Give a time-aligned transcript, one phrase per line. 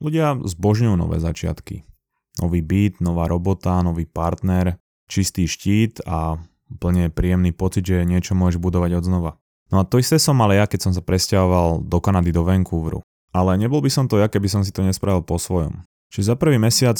[0.00, 1.84] ľudia zbožňujú nové začiatky.
[2.40, 8.62] Nový byt, nová robota, nový partner, čistý štít a úplne príjemný pocit, že niečo môžeš
[8.62, 9.32] budovať od znova.
[9.70, 13.02] No a to isté som mal ja, keď som sa presťahoval do Kanady, do Vancouveru.
[13.30, 15.86] Ale nebol by som to ja, keby som si to nespravil po svojom.
[16.10, 16.98] Čiže za prvý mesiac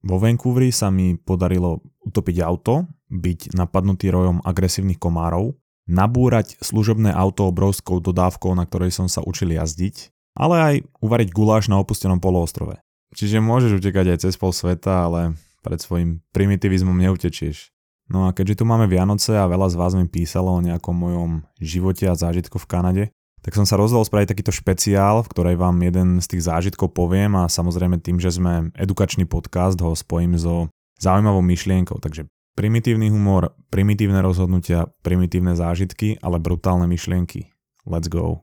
[0.00, 5.52] vo Vancouveri sa mi podarilo utopiť auto, byť napadnutý rojom agresívnych komárov,
[5.84, 11.72] nabúrať služobné auto obrovskou dodávkou, na ktorej som sa učil jazdiť, ale aj uvariť guláš
[11.72, 12.78] na opustenom poloostrove.
[13.16, 17.72] Čiže môžeš utekať aj cez pol sveta, ale pred svojim primitivizmom neutečieš.
[18.06, 21.30] No a keďže tu máme Vianoce a veľa z vás mi písalo o nejakom mojom
[21.58, 23.04] živote a zážitku v Kanade,
[23.42, 27.34] tak som sa rozhodol spraviť takýto špeciál, v ktorej vám jeden z tých zážitkov poviem
[27.38, 30.66] a samozrejme tým, že sme edukačný podcast, ho spojím so
[30.98, 31.98] zaujímavou myšlienkou.
[32.02, 32.26] Takže
[32.58, 37.54] primitívny humor, primitívne rozhodnutia, primitívne zážitky, ale brutálne myšlienky.
[37.86, 38.42] Let's go.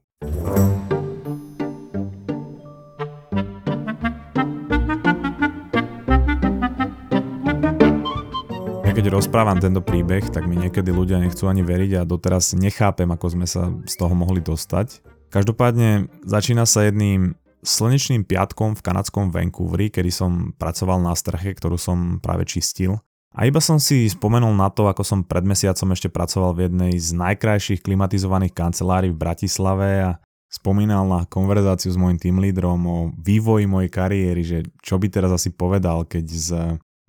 [8.94, 13.26] Keď rozprávam tento príbeh, tak mi niekedy ľudia nechcú ani veriť a doteraz nechápem, ako
[13.34, 15.02] sme sa z toho mohli dostať.
[15.34, 17.34] Každopádne začína sa jedným
[17.66, 23.02] slnečným piatkom v kanadskom Vancouveri, kedy som pracoval na streche, ktorú som práve čistil.
[23.34, 26.94] A iba som si spomenul na to, ako som pred mesiacom ešte pracoval v jednej
[27.02, 30.12] z najkrajších klimatizovaných kancelárií v Bratislave a
[30.54, 35.34] spomínal na konverzáciu s môjim team lídrom o vývoji mojej kariéry, že čo by teraz
[35.34, 36.50] asi povedal, keď z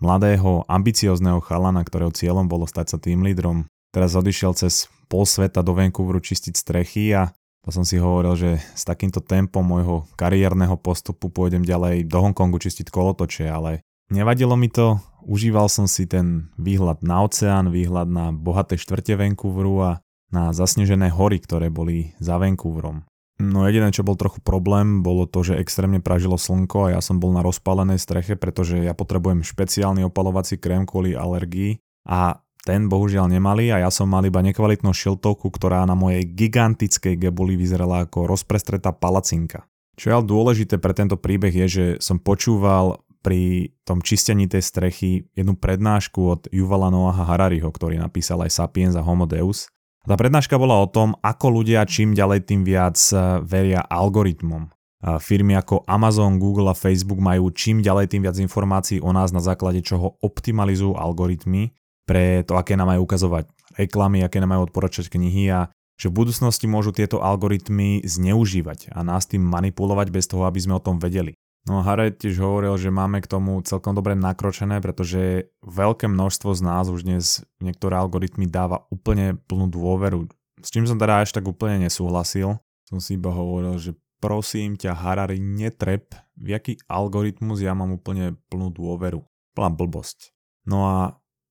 [0.05, 3.65] mladého, ambiciozného chalana, ktorého cieľom bolo stať sa tým lídrom.
[3.89, 7.33] Teraz odišiel cez pol sveta do Vancouveru čistiť strechy a
[7.65, 12.61] to som si hovoril, že s takýmto tempom môjho kariérneho postupu pôjdem ďalej do Hongkongu
[12.61, 13.81] čistiť kolotoče, ale
[14.13, 19.75] nevadilo mi to, užíval som si ten výhľad na oceán, výhľad na bohaté štvrte Vancouveru
[19.81, 19.91] a
[20.29, 23.09] na zasnežené hory, ktoré boli za Vancouverom.
[23.43, 27.19] No jediné, čo bol trochu problém, bolo to, že extrémne pražilo slnko a ja som
[27.19, 33.29] bol na rozpálenej streche, pretože ja potrebujem špeciálny opalovací krém kvôli alergii a ten bohužiaľ
[33.29, 38.31] nemali a ja som mal iba nekvalitnú šiltovku, ktorá na mojej gigantickej gebuli vyzerala ako
[38.31, 39.67] rozprestretá palacinka.
[39.99, 44.63] Čo je ale dôležité pre tento príbeh je, že som počúval pri tom čistení tej
[44.63, 49.74] strechy jednu prednášku od Yuvala Noaha Harariho, ktorý napísal aj Sapiens a Homo Deus
[50.05, 54.71] tá prednáška bola o tom, ako ľudia čím ďalej tým viac eh, veria algoritmom.
[55.05, 59.45] Firmy ako Amazon, Google a Facebook majú čím ďalej tým viac informácií o nás, na
[59.45, 61.77] základe čoho optimalizujú algoritmy
[62.09, 66.25] pre to, aké nám majú ukazovať reklamy, aké nám majú odporačať knihy a že v
[66.25, 70.99] budúcnosti môžu tieto algoritmy zneužívať a nás tým manipulovať bez toho, aby sme o tom
[70.99, 71.37] vedeli.
[71.65, 76.61] No Harry tiež hovoril, že máme k tomu celkom dobre nakročené, pretože veľké množstvo z
[76.61, 80.29] nás už dnes niektoré algoritmy dáva úplne plnú dôveru.
[80.61, 82.61] S čím som teda až tak úplne nesúhlasil.
[82.85, 88.37] Som si iba hovoril, že prosím ťa Harari netrep, v jaký algoritmus ja mám úplne
[88.53, 89.25] plnú dôveru.
[89.57, 90.37] Plná blbosť.
[90.69, 90.97] No a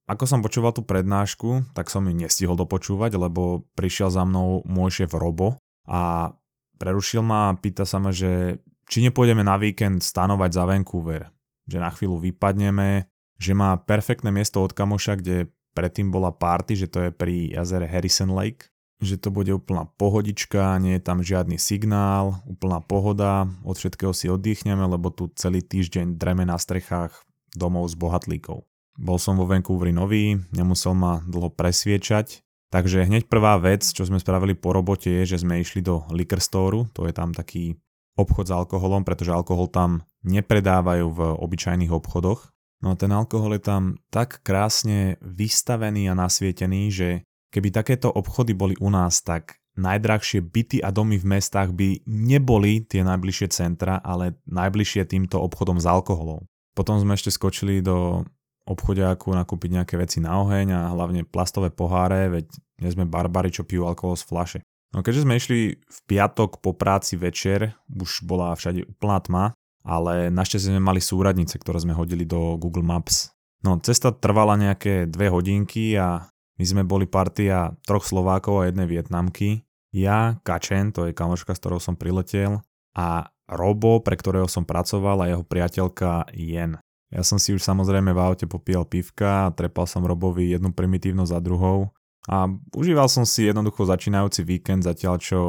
[0.06, 5.02] ako som počúval tú prednášku, tak som ju nestihol dopočúvať, lebo prišiel za mnou môj
[5.02, 5.58] šéf Robo
[5.88, 6.34] a
[6.78, 11.32] prerušil ma a pýta sa ma, že či nepôjdeme na víkend stanovať za Vancouver,
[11.68, 13.08] že na chvíľu vypadneme,
[13.40, 17.90] že má perfektné miesto od kamoša, kde predtým bola party, že to je pri jazere
[17.90, 18.70] Harrison Lake,
[19.04, 24.32] že to bude úplná pohodička, nie je tam žiadny signál, úplná pohoda, od všetkého si
[24.32, 27.12] oddychneme, lebo tu celý týždeň dreme na strechách
[27.52, 28.64] domov s bohatlíkov.
[28.94, 34.22] Bol som vo Vancouveri nový, nemusel ma dlho presviečať, takže hneď prvá vec, čo sme
[34.22, 37.76] spravili po robote je, že sme išli do liquor store, to je tam taký
[38.14, 42.54] obchod s alkoholom, pretože alkohol tam nepredávajú v obyčajných obchodoch.
[42.84, 47.10] No a ten alkohol je tam tak krásne vystavený a nasvietený, že
[47.56, 52.86] keby takéto obchody boli u nás, tak najdrahšie byty a domy v mestách by neboli
[52.86, 56.46] tie najbližšie centra, ale najbližšie týmto obchodom s alkoholom.
[56.78, 58.26] Potom sme ešte skočili do
[58.64, 62.46] obchodiaku nakúpiť nejaké veci na oheň a hlavne plastové poháre, veď
[62.80, 64.60] nie sme barbary, čo pijú alkohol z flaše.
[64.94, 69.46] No keďže sme išli v piatok po práci večer, už bola všade úplná tma,
[69.82, 73.34] ale našťastie sme mali súradnice, ktoré sme hodili do Google Maps.
[73.66, 76.30] No cesta trvala nejaké dve hodinky a
[76.62, 79.66] my sme boli partia troch Slovákov a jednej Vietnamky.
[79.90, 82.62] Ja, Kačen, to je kamoška, s ktorou som priletel,
[82.94, 86.78] a Robo, pre ktorého som pracoval a jeho priateľka Jen.
[87.14, 91.26] Ja som si už samozrejme v aute popíjal pivka a trepal som Robovi jednu primitívnu
[91.26, 91.94] za druhou
[92.28, 95.40] a užíval som si jednoducho začínajúci víkend zatiaľ, čo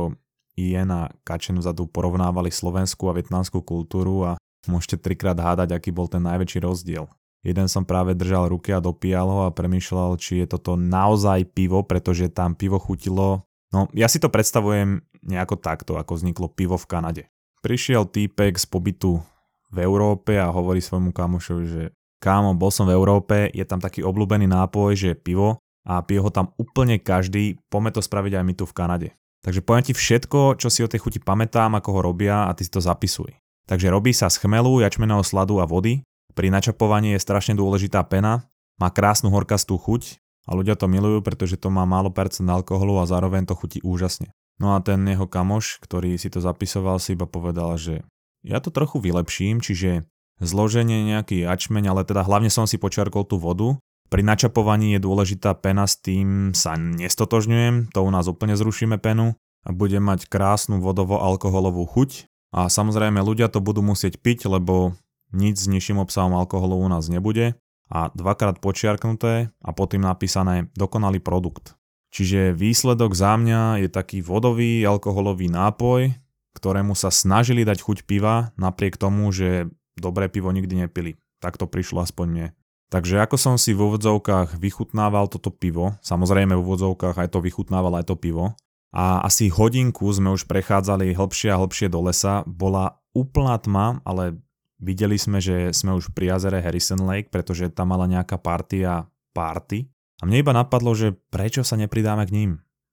[0.58, 4.30] Ian a Kačen vzadu porovnávali slovenskú a vietnamskú kultúru a
[4.66, 7.06] môžete trikrát hádať, aký bol ten najväčší rozdiel.
[7.44, 11.84] Jeden som práve držal ruky a dopíjal ho a premýšľal, či je toto naozaj pivo,
[11.84, 13.44] pretože tam pivo chutilo.
[13.68, 17.22] No, ja si to predstavujem nejako takto, ako vzniklo pivo v Kanade.
[17.60, 19.20] Prišiel týpek z pobytu
[19.68, 21.82] v Európe a hovorí svojmu kamošovi, že
[22.24, 26.20] kámo, bol som v Európe, je tam taký obľúbený nápoj, že je pivo a pije
[26.25, 29.08] ho tam úplne každý, poďme to spraviť aj my tu v Kanade.
[29.44, 32.64] Takže poviem ti všetko, čo si o tej chuti pamätám, ako ho robia a ty
[32.64, 33.36] si to zapisuj.
[33.69, 36.00] Takže robí sa z chmelu, jačmeného sladu a vody.
[36.32, 38.48] Pri načapovaní je strašne dôležitá pena,
[38.81, 43.08] má krásnu horkastú chuť a ľudia to milujú, pretože to má málo percent alkoholu a
[43.08, 44.32] zároveň to chutí úžasne.
[44.56, 48.00] No a ten jeho kamoš, ktorý si to zapisoval, si iba povedal, že
[48.44, 50.08] ja to trochu vylepším, čiže
[50.42, 53.78] zloženie nejaký jačmeň, ale teda hlavne som si počiarkol tú vodu
[54.08, 59.34] pri načapovaní je dôležitá pena, s tým sa nestotožňujem, to u nás úplne zrušíme penu
[59.64, 64.94] a bude mať krásnu vodovo-alkoholovú chuť a samozrejme ľudia to budú musieť piť, lebo
[65.34, 67.58] nič s nižším obsahom alkoholu u nás nebude
[67.90, 71.74] a dvakrát počiarknuté a potom napísané dokonalý produkt.
[72.14, 76.14] Čiže výsledok za mňa je taký vodový alkoholový nápoj,
[76.54, 79.66] ktorému sa snažili dať chuť piva, napriek tomu, že
[79.98, 81.18] dobré pivo nikdy nepili.
[81.42, 82.46] Tak to prišlo aspoň mne.
[82.92, 87.96] Takže ako som si v úvodzovkách vychutnával toto pivo, samozrejme v úvodzovkách aj to vychutnával
[87.98, 88.54] aj to pivo,
[88.94, 94.38] a asi hodinku sme už prechádzali hĺbšie a hĺbšie do lesa, bola úplná tma, ale
[94.78, 99.90] videli sme, že sme už pri jazere Harrison Lake, pretože tam mala nejaká partia party.
[100.22, 102.50] A mne iba napadlo, že prečo sa nepridáme k ním.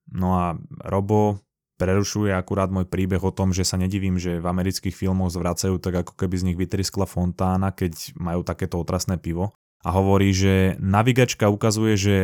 [0.10, 0.58] No a
[0.90, 1.38] Robo
[1.78, 6.02] prerušuje akurát môj príbeh o tom, že sa nedivím, že v amerických filmoch zvracajú tak
[6.02, 11.50] ako keby z nich vytriskla fontána, keď majú takéto otrasné pivo a hovorí, že navigačka
[11.50, 12.16] ukazuje, že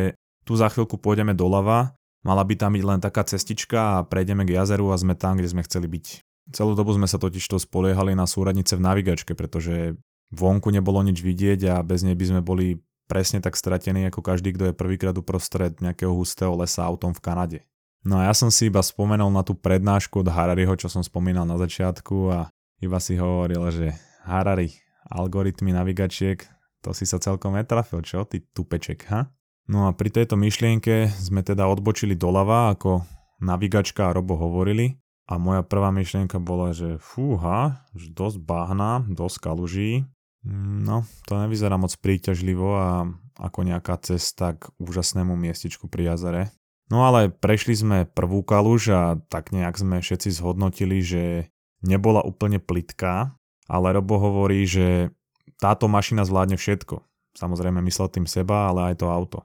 [0.46, 1.92] tu za chvíľku pôjdeme doľava,
[2.24, 5.50] mala by tam byť len taká cestička a prejdeme k jazeru a sme tam, kde
[5.50, 6.06] sme chceli byť.
[6.48, 10.00] Celú dobu sme sa totiž to spoliehali na súradnice v navigačke, pretože
[10.32, 14.52] vonku nebolo nič vidieť a bez nej by sme boli presne tak stratení ako každý,
[14.56, 17.60] kto je prvýkrát uprostred nejakého hustého lesa autom v Kanade.
[18.04, 21.44] No a ja som si iba spomenul na tú prednášku od Harariho, čo som spomínal
[21.44, 22.38] na začiatku a
[22.78, 24.70] iba si hovoril, že Harari,
[25.08, 26.44] algoritmy navigačiek,
[26.82, 28.22] to si sa celkom netrafil, čo?
[28.24, 29.30] Ty tupeček, ha?
[29.68, 33.04] No a pri tejto myšlienke sme teda odbočili doľava, ako
[33.44, 34.96] navigačka a Robo hovorili.
[35.28, 40.08] A moja prvá myšlienka bola, že fúha, že dosť bahna, dosť kaluží.
[40.48, 42.88] No, to nevyzerá moc príťažlivo a
[43.36, 46.42] ako nejaká cesta k úžasnému miestečku pri jazere.
[46.88, 51.52] No ale prešli sme prvú kaluž a tak nejak sme všetci zhodnotili, že
[51.84, 53.36] nebola úplne plitká,
[53.68, 55.12] ale Robo hovorí, že
[55.58, 57.02] táto mašina zvládne všetko.
[57.38, 59.38] Samozrejme myslel tým seba, ale aj to auto.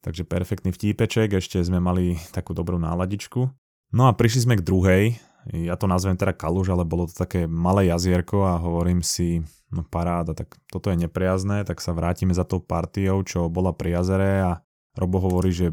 [0.00, 3.50] Takže perfektný vtípeček, ešte sme mali takú dobrú náladičku.
[3.90, 5.04] No a prišli sme k druhej,
[5.50, 9.40] ja to nazvem teda kaluž, ale bolo to také malé jazierko a hovorím si,
[9.72, 14.00] no paráda, tak toto je nepriazné, tak sa vrátime za tou partiou, čo bola pri
[14.00, 14.52] jazere a
[14.94, 15.72] Robo hovorí, že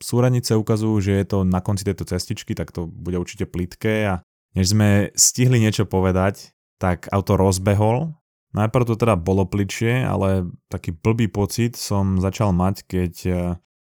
[0.00, 4.14] súradnice ukazujú, že je to na konci tejto cestičky, tak to bude určite plitké a
[4.56, 8.16] než sme stihli niečo povedať, tak auto rozbehol
[8.56, 13.32] Najprv to teda bolo pličie, ale taký blbý pocit som začal mať, keď e,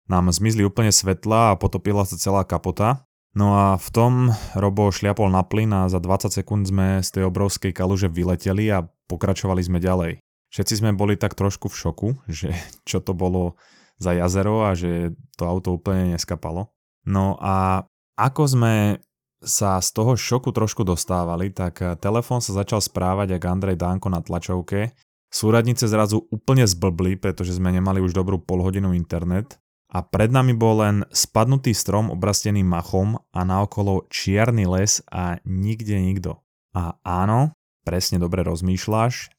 [0.07, 3.03] nám zmizli úplne svetla a potopila sa celá kapota.
[3.35, 4.13] No a v tom
[4.55, 8.87] Robo šliapol na plyn a za 20 sekúnd sme z tej obrovskej kaluže vyleteli a
[9.11, 10.23] pokračovali sme ďalej.
[10.51, 12.55] Všetci sme boli tak trošku v šoku, že
[12.87, 13.59] čo to bolo
[13.99, 16.71] za jazero a že to auto úplne neskapalo.
[17.03, 17.83] No a
[18.15, 19.03] ako sme
[19.41, 24.07] sa z toho šoku trošku dostávali, tak eh, telefón sa začal správať ako Andrej Danko
[24.07, 24.93] na tlačovke.
[25.31, 29.57] Súradnice zrazu úplne zblbli, pretože sme nemali už dobrú polhodinu internet
[29.91, 35.99] a pred nami bol len spadnutý strom obrastený machom a naokolo čierny les a nikde
[35.99, 36.39] nikto.
[36.75, 39.31] A áno, presne dobre rozmýšľaš,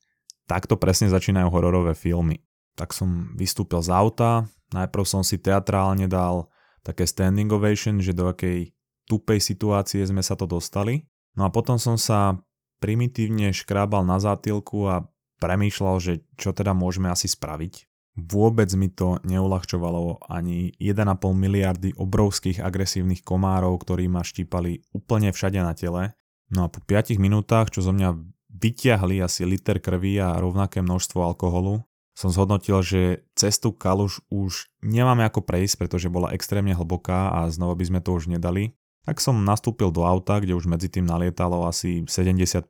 [0.49, 2.45] takto presne začínajú hororové filmy.
[2.77, 6.49] Tak som vystúpil z auta, najprv som si teatrálne dal
[6.81, 8.73] také standing ovation, že do akej
[9.13, 11.05] tupej situácie sme sa to dostali.
[11.37, 12.41] No a potom som sa
[12.81, 15.05] primitívne škrábal na zátilku a
[15.37, 17.85] premýšľal, že čo teda môžeme asi spraviť.
[18.17, 25.61] Vôbec mi to neulahčovalo ani 1,5 miliardy obrovských agresívnych komárov, ktorí ma štípali úplne všade
[25.61, 26.17] na tele.
[26.53, 28.13] No a po 5 minútach, čo zo mňa
[28.53, 35.25] vyťahli asi liter krvi a rovnaké množstvo alkoholu, som zhodnotil, že cestu Kaluš už nemáme
[35.25, 38.77] ako prejsť, pretože bola extrémne hlboká a znova by sme to už nedali.
[39.03, 42.67] Tak som nastúpil do auta, kde už medzi tým nalietalo asi 75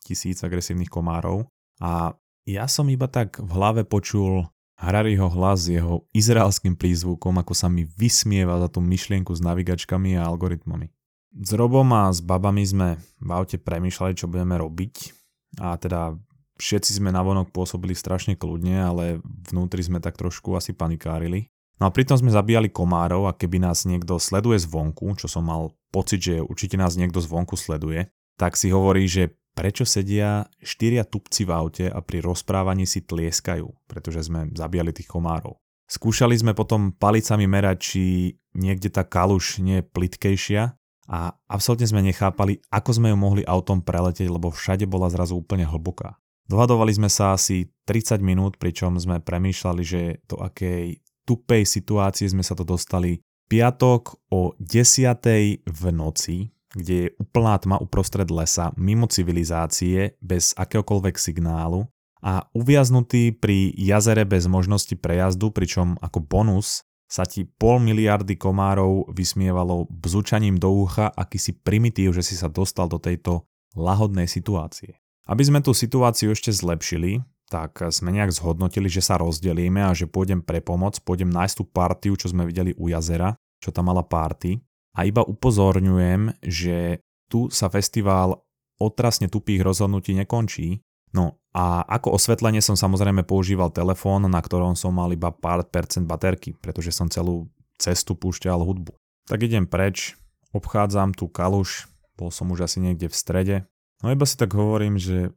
[0.00, 1.44] tisíc agresívnych komárov
[1.80, 2.16] a
[2.46, 7.66] ja som iba tak v hlave počul Harariho hlas s jeho izraelským prízvukom, ako sa
[7.72, 10.92] mi vysmieva za tú myšlienku s navigačkami a algoritmami.
[11.32, 14.94] S Robom a s babami sme v aute premýšľali, čo budeme robiť
[15.64, 16.16] a teda
[16.60, 19.04] všetci sme navonok pôsobili strašne kľudne, ale
[19.48, 21.48] vnútri sme tak trošku asi panikárili.
[21.76, 25.76] No a pritom sme zabíjali komárov a keby nás niekto sleduje zvonku, čo som mal
[25.92, 28.08] pocit, že určite nás niekto zvonku sleduje,
[28.40, 33.68] tak si hovorí, že prečo sedia štyria tupci v aute a pri rozprávaní si tlieskajú,
[33.88, 35.56] pretože sme zabíjali tých komárov.
[35.88, 38.02] Skúšali sme potom palicami merať, či
[38.56, 40.62] niekde tá kaluš nie je plitkejšia
[41.06, 45.62] a absolútne sme nechápali, ako sme ju mohli autom preletieť, lebo všade bola zrazu úplne
[45.62, 46.18] hlboká.
[46.46, 52.46] Dohadovali sme sa asi 30 minút, pričom sme premýšľali, že do akej tupej situácie sme
[52.46, 53.20] sa to dostali.
[53.50, 55.66] Piatok o 10.
[55.66, 61.86] v noci, kde je úplná tma uprostred lesa, mimo civilizácie, bez akéhokoľvek signálu
[62.26, 69.14] a uviaznutý pri jazere bez možnosti prejazdu, pričom ako bonus sa ti pol miliardy komárov
[69.14, 73.46] vysmievalo bzučaním do ucha akýsi primitív, že si sa dostal do tejto
[73.78, 74.98] lahodnej situácie.
[75.26, 80.10] Aby sme tú situáciu ešte zlepšili, tak sme nejak zhodnotili, že sa rozdelíme a že
[80.10, 84.02] pôjdem pre pomoc, pôjdem nájsť tú partiu, čo sme videli u jazera, čo tam mala
[84.02, 84.58] party.
[84.98, 87.00] A iba upozorňujem, že
[87.30, 88.42] tu sa festival
[88.76, 90.82] otrasne tupých rozhodnutí nekončí,
[91.16, 96.04] No a ako osvetlenie som samozrejme používal telefón, na ktorom som mal iba pár percent
[96.04, 97.48] baterky, pretože som celú
[97.80, 98.92] cestu púšťal hudbu.
[99.24, 100.12] Tak idem preč,
[100.52, 101.88] obchádzam tú kaluš,
[102.20, 103.56] bol som už asi niekde v strede,
[104.04, 105.32] no iba si tak hovorím, že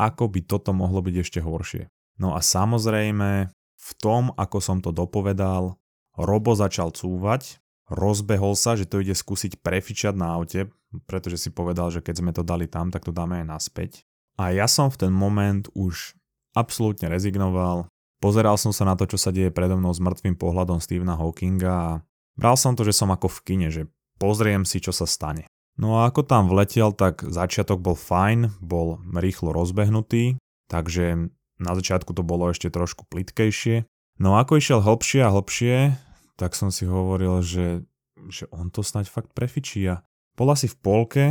[0.00, 1.92] ako by toto mohlo byť ešte horšie.
[2.16, 5.76] No a samozrejme, v tom, ako som to dopovedal,
[6.16, 10.68] Robo začal cúvať, rozbehol sa, že to ide skúsiť prefičať na aute,
[11.04, 13.92] pretože si povedal, že keď sme to dali tam, tak to dáme aj naspäť.
[14.40, 16.16] A ja som v ten moment už
[16.56, 17.90] absolútne rezignoval.
[18.20, 21.72] Pozeral som sa na to, čo sa deje predo mnou s mŕtvým pohľadom Stephena Hawkinga
[21.72, 21.90] a
[22.36, 23.88] bral som to, že som ako v kine, že
[24.20, 25.49] pozriem si, čo sa stane.
[25.78, 30.36] No a ako tam vletel, tak začiatok bol fajn, bol rýchlo rozbehnutý,
[30.68, 33.86] takže na začiatku to bolo ešte trošku plitkejšie.
[34.20, 35.76] No a ako išiel hlbšie a hlbšie,
[36.36, 37.84] tak som si hovoril, že,
[38.28, 40.04] že on to snať fakt prefičí a
[40.36, 41.24] bol asi v polke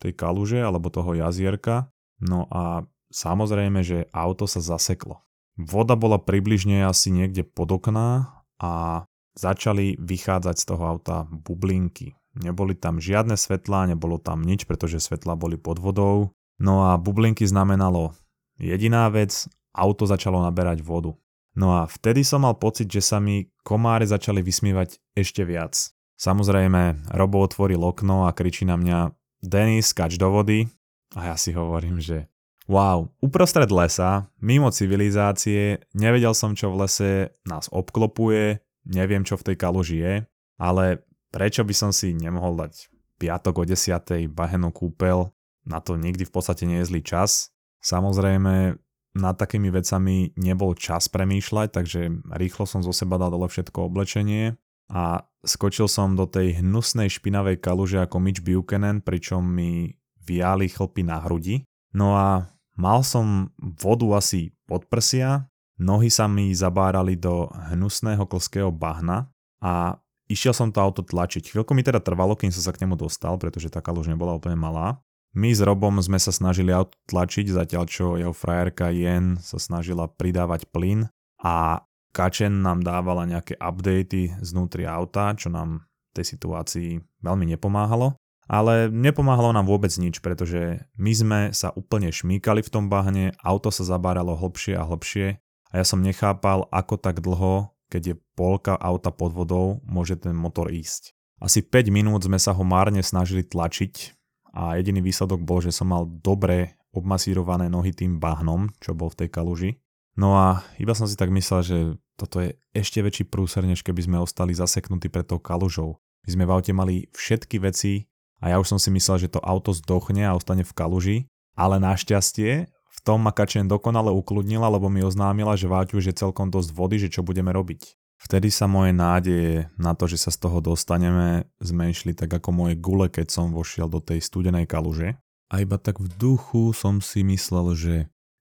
[0.00, 1.88] tej kaluže alebo toho jazierka
[2.22, 5.20] No a samozrejme, že auto sa zaseklo.
[5.54, 12.14] Voda bola približne asi niekde pod okná a začali vychádzať z toho auta bublinky.
[12.34, 16.34] Neboli tam žiadne svetlá, nebolo tam nič, pretože svetlá boli pod vodou.
[16.58, 18.14] No a bublinky znamenalo
[18.58, 21.14] jediná vec, auto začalo naberať vodu.
[21.54, 25.94] No a vtedy som mal pocit, že sa mi komáre začali vysmievať ešte viac.
[26.18, 28.98] Samozrejme, Robo otvoril okno a kričí na mňa
[29.42, 30.66] Denis, skač do vody
[31.14, 32.26] a ja si hovorím, že
[32.66, 37.12] wow, uprostred lesa, mimo civilizácie, nevedel som, čo v lese
[37.44, 40.14] nás obklopuje, neviem, čo v tej kaluži je,
[40.56, 42.86] ale prečo by som si nemohol dať
[43.18, 44.30] piatok o 10.
[44.30, 45.34] bahenú kúpel,
[45.66, 47.50] na to nikdy v podstate nie je zlý čas.
[47.82, 48.78] Samozrejme,
[49.18, 52.00] nad takými vecami nebol čas premýšľať, takže
[52.38, 54.54] rýchlo som zo seba dal dole všetko oblečenie
[54.90, 61.02] a skočil som do tej hnusnej špinavej kaluže ako Mitch Buchanan, pričom mi viali chlpy
[61.02, 61.62] na hrudi.
[61.94, 65.46] No a mal som vodu asi pod prsia,
[65.78, 69.30] nohy sa mi zabárali do hnusného klského bahna
[69.62, 69.98] a
[70.30, 71.52] išiel som to auto tlačiť.
[71.52, 74.56] Chvíľku mi teda trvalo, kým som sa k nemu dostal, pretože tá kaluž nebola úplne
[74.56, 75.00] malá.
[75.34, 80.06] My s Robom sme sa snažili auto tlačiť, zatiaľ čo jeho frajerka Jen sa snažila
[80.06, 81.10] pridávať plyn
[81.42, 81.82] a
[82.14, 86.90] Kačen nám dávala nejaké updaty znútri auta, čo nám v tej situácii
[87.26, 88.14] veľmi nepomáhalo.
[88.46, 93.74] Ale nepomáhalo nám vôbec nič, pretože my sme sa úplne šmíkali v tom bahne, auto
[93.74, 95.42] sa zabáralo hlbšie a hlbšie
[95.74, 100.34] a ja som nechápal, ako tak dlho, keď je polka auta pod vodou, môže ten
[100.34, 101.14] motor ísť.
[101.38, 104.10] Asi 5 minút sme sa ho márne snažili tlačiť
[104.50, 109.22] a jediný výsledok bol, že som mal dobre obmasírované nohy tým bahnom, čo bol v
[109.22, 109.70] tej kaluži.
[110.18, 111.78] No a iba som si tak myslel, že
[112.18, 115.98] toto je ešte väčší prúser, než keby sme ostali zaseknutí pred tou kalužou.
[116.26, 118.10] My sme v aute mali všetky veci,
[118.42, 121.18] a ja už som si myslel, že to auto zdochne a ostane v kaluži,
[121.54, 122.68] ale našťastie
[123.04, 126.96] tom ma Kačen dokonale ukludnila, lebo mi oznámila, že Váťu už je celkom dosť vody,
[126.98, 127.94] že čo budeme robiť.
[128.18, 132.74] Vtedy sa moje nádeje na to, že sa z toho dostaneme, zmenšili tak ako moje
[132.80, 135.20] gule, keď som vošiel do tej studenej kaluže.
[135.52, 137.94] A iba tak v duchu som si myslel, že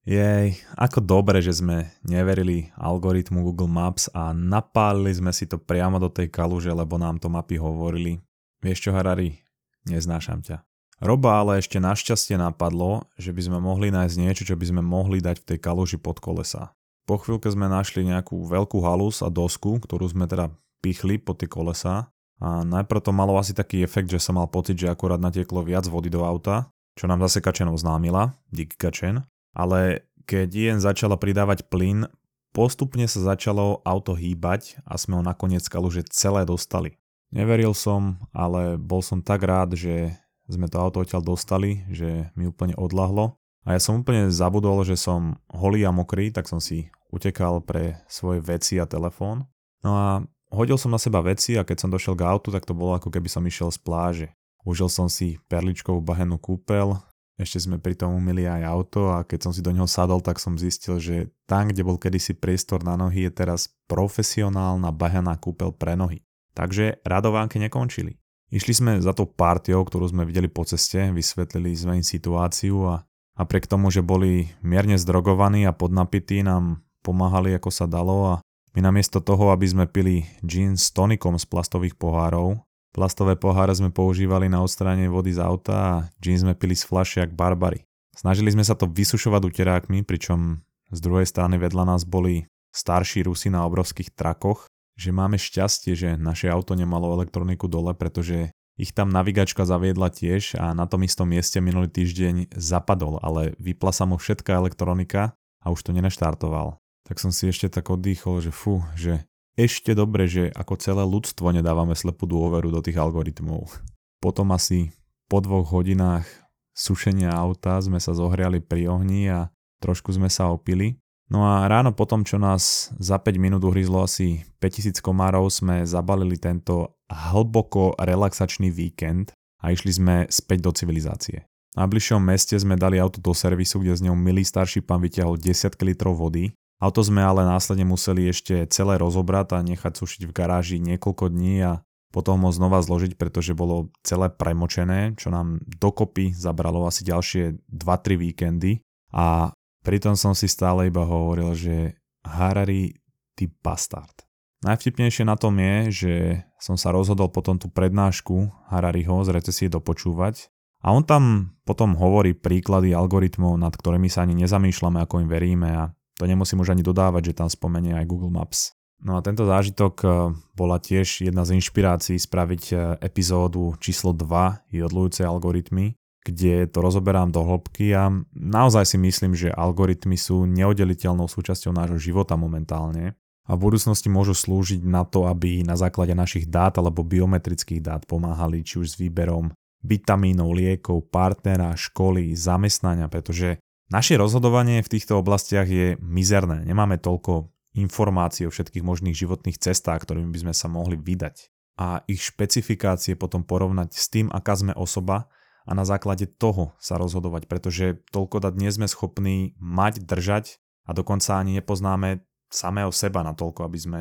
[0.08, 6.00] jej, ako dobre, že sme neverili algoritmu Google Maps a napálili sme si to priamo
[6.00, 8.24] do tej kaluže, lebo nám to mapy hovorili.
[8.64, 9.44] Vieš čo, Harari,
[9.84, 10.73] Neznášam ťa.
[11.02, 15.24] Roba ale ešte našťastie napadlo, že by sme mohli nájsť niečo, čo by sme mohli
[15.24, 16.76] dať v tej kaluži pod kolesa.
[17.04, 21.50] Po chvíľke sme našli nejakú veľkú halus a dosku, ktorú sme teda pichli pod tie
[21.52, 22.08] kolesa
[22.40, 25.88] a najprv to malo asi taký efekt, že som mal pocit, že akurát natieklo viac
[25.88, 31.68] vody do auta, čo nám zase Kačen oznámila, dík Kačen, ale keď jen začala pridávať
[31.68, 32.08] plyn,
[32.56, 36.96] postupne sa začalo auto hýbať a sme ho nakoniec kaluže celé dostali.
[37.34, 40.14] Neveril som, ale bol som tak rád, že
[40.54, 43.42] sme to auto odtiaľ dostali, že mi úplne odlahlo.
[43.64, 48.04] A ja som úplne zabudol, že som holý a mokrý, tak som si utekal pre
[48.12, 49.48] svoje veci a telefón.
[49.82, 50.08] No a
[50.52, 53.10] hodil som na seba veci a keď som došiel k autu, tak to bolo ako
[53.10, 54.28] keby som išiel z pláže.
[54.64, 56.96] Užil som si perličkovú bahenú kúpel,
[57.34, 60.38] ešte sme pri tom umili aj auto a keď som si do neho sadol, tak
[60.38, 65.74] som zistil, že tam, kde bol kedysi priestor na nohy, je teraz profesionálna bahaná kúpel
[65.74, 66.22] pre nohy.
[66.54, 68.22] Takže radovánky nekončili.
[68.54, 73.02] Išli sme za tou partiou, ktorú sme videli po ceste, vysvetlili sme im situáciu a
[73.34, 78.46] napriek tomu, že boli mierne zdrogovaní a podnapití, nám pomáhali ako sa dalo a
[78.78, 82.62] my namiesto toho, aby sme pili gin s tonikom z plastových pohárov,
[82.94, 87.26] Plastové poháre sme používali na odstránenie vody z auta a gin sme pili z fľaše
[87.26, 87.90] jak barbary.
[88.14, 90.62] Snažili sme sa to vysušovať uterákmi, pričom
[90.94, 96.10] z druhej strany vedľa nás boli starší Rusi na obrovských trakoch, že máme šťastie, že
[96.16, 101.30] naše auto nemalo elektroniku dole, pretože ich tam navigačka zaviedla tiež a na tom istom
[101.30, 106.82] mieste minulý týždeň zapadol, ale vypla sa mu všetká elektronika a už to nenaštartoval.
[107.06, 109.22] Tak som si ešte tak oddychol, že fú, že
[109.54, 113.70] ešte dobre, že ako celé ľudstvo nedávame slepú dôveru do tých algoritmov.
[114.18, 114.90] Potom asi
[115.30, 116.26] po dvoch hodinách
[116.74, 120.98] sušenia auta sme sa zohriali pri ohni a trošku sme sa opili.
[121.34, 126.38] No a ráno potom, čo nás za 5 minút uhryzlo asi 5000 komárov, sme zabalili
[126.38, 131.50] tento hlboko relaxačný víkend a išli sme späť do civilizácie.
[131.74, 135.42] Na bližšom meste sme dali auto do servisu, kde z ňou milý starší pán vyťahol
[135.42, 140.36] 10 litrov vody Auto sme ale následne museli ešte celé rozobrať a nechať sušiť v
[140.36, 141.80] garáži niekoľko dní a
[142.12, 148.20] potom ho znova zložiť, pretože bolo celé premočené, čo nám dokopy zabralo asi ďalšie 2-3
[148.20, 148.84] víkendy
[149.16, 152.96] a pritom som si stále iba hovoril, že Harari,
[153.36, 154.24] ty bastard.
[154.64, 156.14] Najvtipnejšie na tom je, že
[156.56, 160.48] som sa rozhodol potom tú prednášku Harariho z recesie dopočúvať
[160.80, 165.70] a on tam potom hovorí príklady algoritmov, nad ktorými sa ani nezamýšľame, ako im veríme
[165.76, 165.84] a
[166.16, 168.72] to nemusím už ani dodávať, že tam spomenie aj Google Maps.
[169.04, 170.08] No a tento zážitok e,
[170.56, 177.30] bola tiež jedna z inšpirácií spraviť e, epizódu číslo 2 Jodlujúce algoritmy, kde to rozoberám
[177.30, 183.60] do hĺbky a naozaj si myslím, že algoritmy sú neoddeliteľnou súčasťou nášho života momentálne a
[183.60, 188.64] v budúcnosti môžu slúžiť na to, aby na základe našich dát alebo biometrických dát pomáhali
[188.64, 189.52] či už s výberom
[189.84, 193.60] vitamínov, liekov, partnera, školy, zamestnania, pretože
[193.92, 196.64] naše rozhodovanie v týchto oblastiach je mizerné.
[196.64, 201.52] Nemáme toľko informácií o všetkých možných životných cestách, ktorými by sme sa mohli vydať.
[201.84, 205.28] A ich špecifikácie potom porovnať s tým, aká sme osoba
[205.64, 210.92] a na základe toho sa rozhodovať, pretože toľko dať nie sme schopní mať, držať a
[210.92, 214.00] dokonca ani nepoznáme samého seba na toľko, aby sme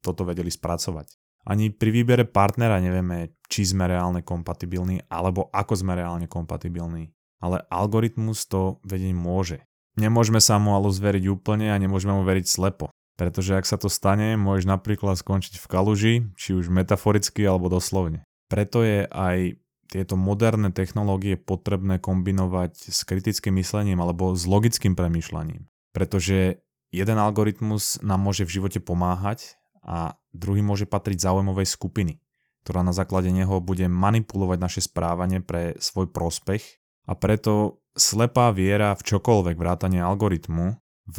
[0.00, 1.12] toto vedeli spracovať.
[1.42, 7.10] Ani pri výbere partnera nevieme, či sme reálne kompatibilní alebo ako sme reálne kompatibilní
[7.42, 9.58] ale algoritmus to vedieť môže.
[9.98, 12.88] Nemôžeme sa mu ale zveriť úplne a nemôžeme mu veriť slepo.
[13.18, 18.24] Pretože ak sa to stane, môžeš napríklad skončiť v kaluži, či už metaforicky alebo doslovne.
[18.48, 19.60] Preto je aj
[19.92, 25.68] tieto moderné technológie potrebné kombinovať s kritickým myslením alebo s logickým premýšľaním.
[25.92, 32.24] Pretože jeden algoritmus nám môže v živote pomáhať a druhý môže patriť záujmovej skupiny,
[32.64, 38.96] ktorá na základe neho bude manipulovať naše správanie pre svoj prospech a preto slepá viera
[38.96, 40.80] v čokoľvek vrátanie algoritmu
[41.12, 41.18] v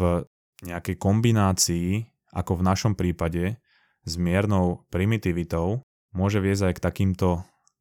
[0.66, 3.62] nejakej kombinácii, ako v našom prípade,
[4.04, 7.28] s miernou primitivitou, môže viesť aj k takýmto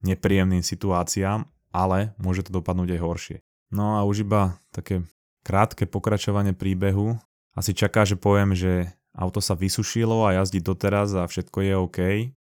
[0.02, 3.38] nepríjemným situáciám, ale môže to dopadnúť aj horšie.
[3.72, 5.02] No a už iba také
[5.42, 7.16] krátke pokračovanie príbehu.
[7.56, 11.98] Asi čaká, že poviem, že auto sa vysušilo a jazdí doteraz a všetko je OK.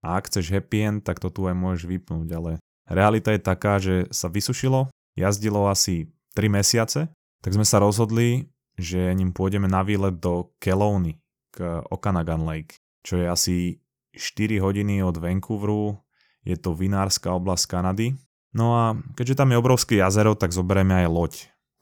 [0.06, 2.52] A ak chceš happy end, tak to tu aj môžeš vypnúť, ale
[2.86, 7.10] realita je taká, že sa vysušilo, jazdilo asi 3 mesiace,
[7.42, 11.18] tak sme sa rozhodli, že ním pôjdeme na výlet do Kelowny
[11.56, 13.56] k Okanagan Lake, čo je asi
[14.14, 15.98] 4 hodiny od Vancouveru,
[16.46, 18.14] je to vinárska oblasť Kanady.
[18.56, 18.84] No a
[19.18, 21.34] keďže tam je obrovské jazero, tak zoberieme aj loď,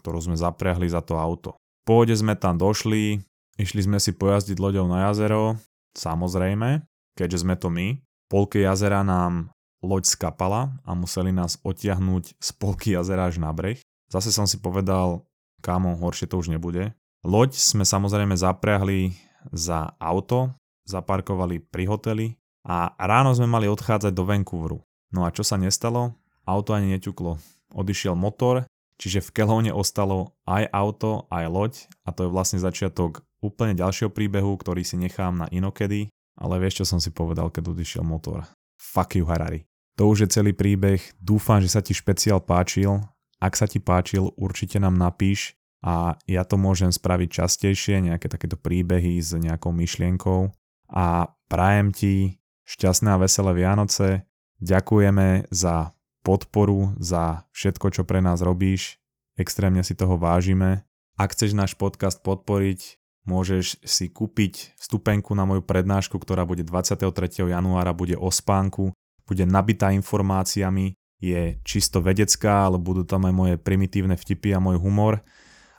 [0.01, 1.53] ktorú sme zapriahli za to auto.
[1.83, 3.21] Po pôde sme tam došli,
[3.59, 5.59] išli sme si pojazdiť loďou na jazero,
[5.93, 6.81] samozrejme,
[7.13, 7.99] keďže sme to my.
[8.31, 13.77] Polke jazera nám loď skapala a museli nás odtiahnuť z polky jazera až na breh.
[14.09, 15.27] Zase som si povedal,
[15.59, 16.95] kámo, horšie to už nebude.
[17.21, 19.13] Loď sme samozrejme zapriahli
[19.51, 20.55] za auto,
[20.87, 22.27] zaparkovali pri hoteli
[22.63, 24.79] a ráno sme mali odchádzať do Vancouveru.
[25.11, 26.15] No a čo sa nestalo?
[26.47, 27.39] Auto ani neťuklo.
[27.75, 31.73] Odišiel motor, čiže v Kelowne ostalo aj auto, aj loď
[32.07, 36.07] a to je vlastne začiatok úplne ďalšieho príbehu, ktorý si nechám na inokedy,
[36.39, 38.47] ale vieš čo som si povedal, keď odišiel motor?
[38.79, 39.67] Fuck you Harari.
[39.99, 41.03] To už je celý príbeh.
[41.21, 43.03] Dúfam, že sa ti špeciál páčil.
[43.37, 48.55] Ak sa ti páčil, určite nám napíš a ja to môžem spraviť častejšie, nejaké takéto
[48.55, 50.49] príbehy s nejakou myšlienkou.
[50.89, 54.27] A prajem ti šťastné a veselé Vianoce.
[54.63, 55.91] Ďakujeme za
[56.23, 58.99] podporu, za všetko, čo pre nás robíš.
[59.35, 60.87] Extrémne si toho vážime.
[61.19, 62.97] Ak chceš náš podcast podporiť,
[63.27, 67.03] môžeš si kúpiť vstupenku na moju prednášku, ktorá bude 23.
[67.43, 68.95] januára, bude o spánku,
[69.27, 74.79] bude nabitá informáciami, je čisto vedecká, ale budú tam aj moje primitívne vtipy a môj
[74.79, 75.23] humor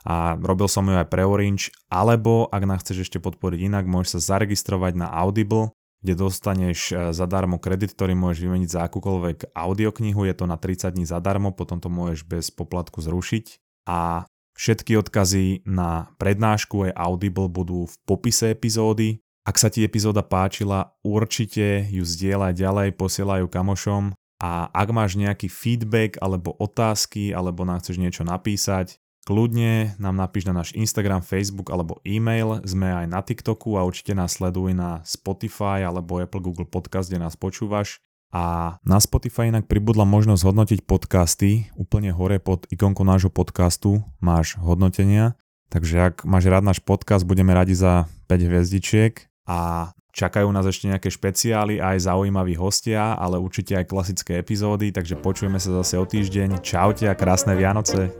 [0.05, 4.21] a robil som ju aj pre Orange, alebo ak nás chceš ešte podporiť inak, môžeš
[4.21, 5.73] sa zaregistrovať na Audible,
[6.05, 10.93] kde dostaneš e, zadarmo kredit, ktorý môžeš vymeniť za akúkoľvek audioknihu, je to na 30
[10.93, 13.57] dní zadarmo, potom to môžeš bez poplatku zrušiť.
[13.89, 19.25] A všetky odkazy na prednášku aj Audible budú v popise epizódy.
[19.45, 24.13] Ak sa ti epizóda páčila, určite ju zdieľaj ďalej, posielajú kamošom.
[24.41, 30.45] A ak máš nejaký feedback alebo otázky alebo nám chceš niečo napísať, Kľudne nám napíš
[30.45, 35.01] na náš Instagram, Facebook alebo e-mail, sme aj na TikToku a určite nás sleduj na
[35.01, 38.05] Spotify alebo Apple Google Podcast, kde nás počúvaš.
[38.29, 41.73] A na Spotify inak pribudla možnosť hodnotiť podcasty.
[41.73, 45.33] Úplne hore pod ikonkou nášho podcastu máš hodnotenia.
[45.73, 50.85] Takže ak máš rád náš podcast, budeme radi za 5 hviezdičiek a čakajú nás ešte
[50.85, 56.05] nejaké špeciály aj zaujímaví hostia, ale určite aj klasické epizódy, takže počujeme sa zase o
[56.05, 56.61] týždeň.
[56.61, 58.13] Čaute a krásne Vianoce.